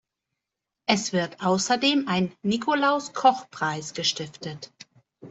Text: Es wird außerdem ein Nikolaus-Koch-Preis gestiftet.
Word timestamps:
Es 0.87 1.13
wird 1.13 1.43
außerdem 1.43 2.07
ein 2.07 2.31
Nikolaus-Koch-Preis 2.41 3.93
gestiftet. 3.93 4.71